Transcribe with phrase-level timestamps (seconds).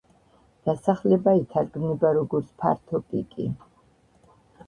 [0.69, 3.49] დასახელება ითარგმნება, როგორც „ფართო პიკი“.